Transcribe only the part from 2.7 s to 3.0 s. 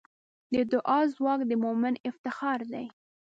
دی.